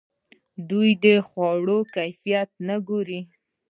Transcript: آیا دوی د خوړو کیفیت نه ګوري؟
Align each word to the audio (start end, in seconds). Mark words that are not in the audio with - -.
آیا 0.03 0.65
دوی 0.69 0.89
د 1.03 1.05
خوړو 1.27 1.79
کیفیت 1.95 2.49
نه 2.67 2.75
ګوري؟ 2.87 3.21